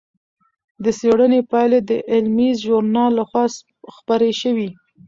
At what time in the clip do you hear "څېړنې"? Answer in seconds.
0.99-1.41